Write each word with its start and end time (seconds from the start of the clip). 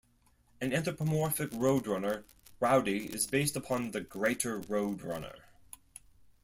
An 0.59 0.73
anthropomorphic 0.73 1.51
roadrunner, 1.51 2.23
Rowdy 2.59 3.05
is 3.13 3.27
based 3.27 3.55
upon 3.55 3.91
the 3.91 4.01
Greater 4.01 4.59
Roadrunner. 4.59 5.41